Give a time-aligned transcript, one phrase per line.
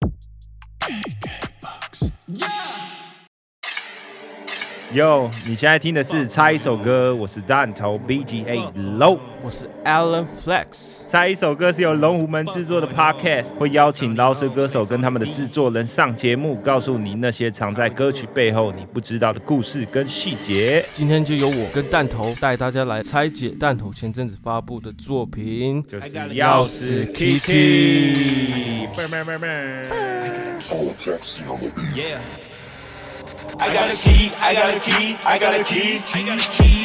[0.00, 1.30] K K
[1.60, 2.10] Bucks.
[2.28, 2.99] Yeah.
[4.92, 9.20] 哟，你现在听的是猜一首歌，我是弹头 BGA Low。
[9.40, 20.84] 我是 Alan Flex，猜一首歌是由龙虎门制作的 Podcast，会邀请饶舌歌手跟他们的制作人上节目，告诉你那些藏在歌曲背后你不知道的故事跟细节。
[20.92, 28.88] 今天就由我跟弹头带大家来拆解弹头前阵子发布的作品，就是钥匙 Kiki。
[33.58, 36.00] I got a key, I got a key, I got a key.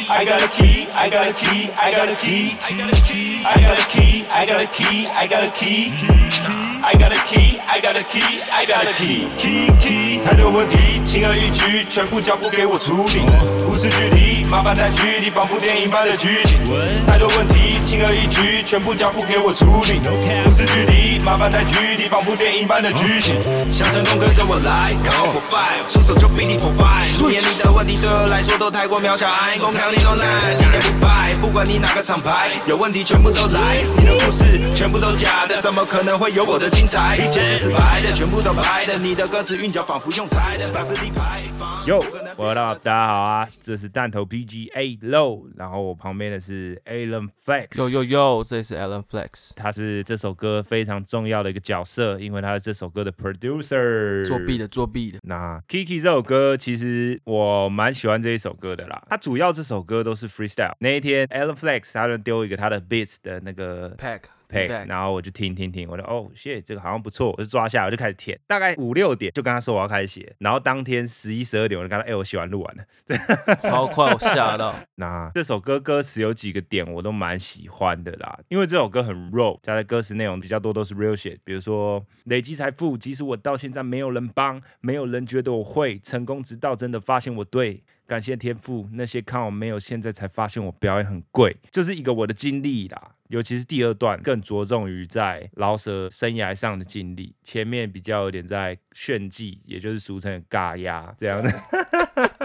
[0.08, 2.56] I got a key, I got a key, I got a key.
[2.60, 5.50] I got a key, I got a key, I got a key, I got a
[5.50, 6.65] key.
[6.88, 9.26] I got a key, I got a key, I got a key.
[9.36, 13.26] Key key，太多问题，轻而易举，全部交付给我处理。
[13.66, 16.62] 无视距离，麻烦带距离，仿佛电影般的剧情。
[17.04, 19.98] 太多问题，轻而易举，全部交付给我处理。
[20.46, 23.34] 无视距离，麻烦带距离，仿佛电影般的剧情。
[23.68, 27.02] 想成功跟着我来，Go for five，出手就比你 for five。
[27.18, 33.82] 你眼里的问题对我来说都太过渺小，I ain't gon' count it all night，今天不败，不管你哪个厂牌，有问题全部都来。
[33.98, 37.16] 你的故事全部都假的，怎么可能会有我的精彩？
[37.16, 41.84] 一切只是白的，全部都白的，你的歌词韵脚仿佛用猜的，把实力排放。
[41.88, 41.98] 哟
[42.36, 42.78] ，What up？
[42.78, 47.70] 大家好啊，这是弹头 BGA Low，然后我旁边的是 Alan Flex。
[47.70, 59.02] Yo Yo Yo，这里是 Alan Flex，他是这首歌非常重要的一个角色，因为他是这首歌的 producer，作弊的作弊的，那 Kiki 这首歌，其实我蛮喜欢这一首歌的啦。
[59.10, 60.74] 他主要这首歌都是 freestyle。
[60.78, 68.38] 那一天 Alan Flex 他就丢一个他的 beats 的那个 pack pack，然后我就听听听，我就哦，谢这个好像不错，我就抓下来，我就开始填。
[68.46, 73.56] 大概五六点就跟他说我要开始写，然后当天十一十二点我就跟他哎、我写完录完了。
[73.56, 74.74] 超快，我吓到。
[74.96, 87.82] 那这首歌歌词有几个点我都蛮喜欢的啦，因为这首歌很 raw，加在歌词内容比较多都是 real shit，比如说累积财富，即使我到现在没有人帮，没有人觉得我会成功，直到真的发现我对。
[88.06, 93.12] 感谢天赋，那些看我没有，现在才发现我表演很贵，这是一个我的经历啦。
[93.28, 101.50] 尤其是第二段更着重于在饶舌生涯上的经历，前面比较有点在炫技，也就是俗称的尬压这样的。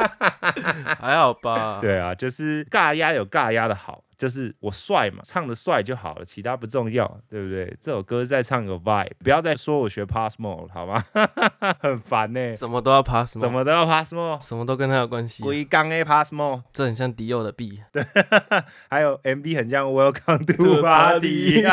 [1.00, 1.80] 还好吧？
[1.82, 7.76] 对啊，就是尬压有尬压的好，就是我帅嘛，唱的帅就好了，其他不重要，对不对？
[7.80, 11.04] 这首歌在唱个 vibe，不要再说我学 pass more 了好吗？
[11.80, 13.42] 很烦呢、什么都要 pass 吗？
[13.42, 15.44] 怎么都要 pass more，什么都跟他有关系？
[15.44, 18.06] 龟缸 A pass more，这很像迪奥的 B 对。
[18.90, 21.64] 还有 MV 很像 Welcome to Party。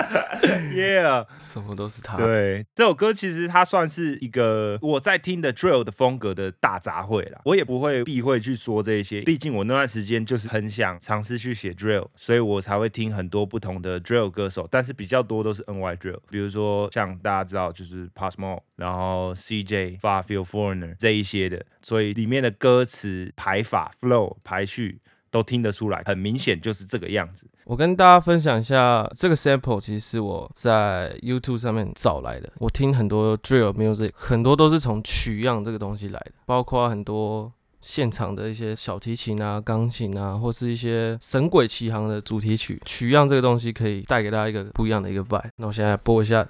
[0.72, 2.16] Yeah，什么都是他。
[2.16, 25.00] 对，这首歌其实它算是一个我在听的 drill 的风格的大杂烩啦，我也不会避讳去说这一些，毕竟我那段时间就是很想尝试去写 drill，所以我才会听很多不同的 drill 歌手，但是比较多都是 NY drill，比如说像大家知道就是 Pass More，然后 CJ Far Field Foreigner 这一些的，所以里面的歌词排法、flow 排序。
[25.30, 27.46] 都听得出来，很明显就是这个样子。
[27.64, 32.52] 我跟大家分享一下这个 sample，其实是我在 YouTube 上面找来的。
[32.58, 42.82] 我听很多 drill music，很多都是从取样这个东西来的，包括很多现场的一些小提琴啊、钢琴啊，或是一些《神鬼奇航》的主题曲。
[42.84, 45.50] 取样这个东西可以带给大家一个不一样的一个 vibe。
[45.56, 46.46] 那我现在播一下。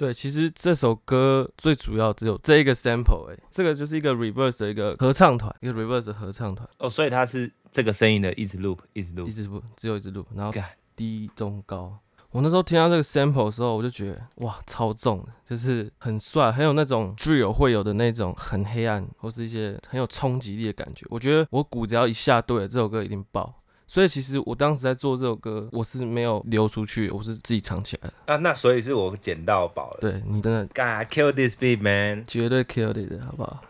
[0.00, 10.64] 对，其实这首歌最主要只有这一个 sample，哎，这个就是一个 reverse 的一个合唱团，一个 reverse 的合唱团，哦，所以它是这个声音的一直 loop，一直 loop，一直 loop，只有一直 loop，，然后干
[10.96, 11.98] 低中高。
[12.30, 21.04] 我那时候听到这个 sample 的时候，我就觉得哇，超重的，就是很帅，很有那种 drill 会有的那种很黑暗或是一些很有冲击力的感觉。
[21.10, 23.59] 我觉得我鼓只要一下对了，这首歌一定爆。
[23.92, 28.32] 所以其实我当时在做这首歌，我是没有流出去，我是自己藏起来的。
[28.32, 29.98] 啊，那所以是我捡到宝了。
[30.00, 33.60] 对你真的 God kill this beat man，绝对 killed it 的好不好？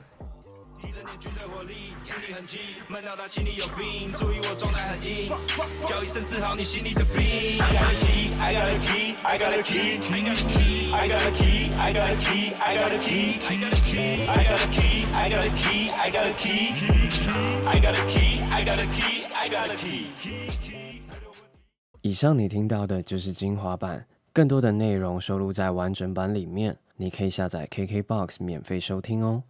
[2.89, 5.31] 闷到他心里有病，注意我状态很硬，
[5.87, 7.61] 叫一声治好你心里的病。
[7.61, 11.71] I got a key, I got a key, I got a key, I got a key,
[11.79, 14.71] I got a key, I got a key, I got a key, I got a
[14.75, 16.71] key, I got a key, I got a key,
[17.67, 19.77] I got a key, I got a key, I got a key, I got a
[19.77, 20.09] key.
[22.03, 29.43] 以上你听到的就是精华版，更多的内容收录在完整版里面，你可以下载 KKBOX 免费收听哦。